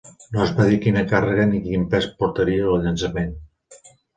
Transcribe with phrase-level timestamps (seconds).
[0.35, 3.39] No es va dir quina càrrega ni quin pes portaria el llançament.